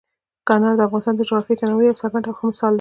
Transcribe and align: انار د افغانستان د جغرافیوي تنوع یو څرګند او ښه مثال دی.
انار 0.53 0.73
د 0.77 0.81
افغانستان 0.87 1.15
د 1.17 1.21
جغرافیوي 1.27 1.59
تنوع 1.59 1.81
یو 1.85 1.99
څرګند 2.01 2.25
او 2.27 2.35
ښه 2.37 2.43
مثال 2.49 2.69
دی. 2.69 2.69